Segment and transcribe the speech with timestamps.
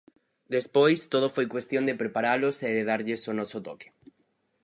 [0.55, 3.87] Despois todo foi cuestión de preparalos e de darlles o noso toque.